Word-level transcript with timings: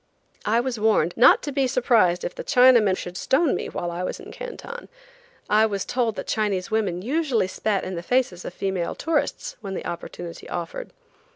I 0.47 0.59
was 0.61 0.79
warned 0.79 1.13
not 1.15 1.43
to 1.43 1.51
be 1.51 1.67
surprised 1.67 2.23
if 2.23 2.33
the 2.33 2.43
Chinamen 2.43 2.97
should 2.97 3.17
stone 3.17 3.53
me 3.53 3.69
while 3.69 3.91
I 3.91 4.01
was 4.01 4.19
in 4.19 4.31
Canton. 4.31 4.89
I 5.47 5.67
was 5.67 5.85
told 5.85 6.15
that 6.15 6.25
Chinese 6.25 6.71
women 6.71 7.03
usually 7.03 7.47
spat 7.47 7.83
in 7.83 7.93
the 7.93 8.01
faces 8.01 8.43
of 8.43 8.51
female 8.51 8.95
tourists 8.95 9.57
when 9.61 9.75
the 9.75 9.85
opportunity 9.85 10.49
offered. 10.49 10.89